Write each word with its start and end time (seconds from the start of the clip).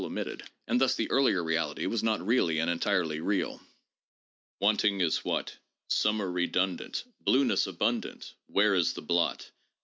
269 0.01 0.33
omitted," 0.39 0.51
and 0.67 0.81
thus 0.81 0.95
the 0.95 1.11
'earlier 1.11 1.43
reality' 1.43 1.85
was 1.85 2.01
not 2.01 2.25
really 2.25 2.57
and 2.57 2.71
entirely 2.71 3.19
real." 3.19 3.61
Wanting 4.59 4.99
is— 4.99 5.17
what? 5.23 5.55
Summer 5.89 6.31
redundant, 6.31 7.03
Blueness 7.19 7.67
abundant,— 7.67 8.33
Where 8.47 8.73
is 8.73 8.93
the 8.93 9.03
blot? 9.03 9.51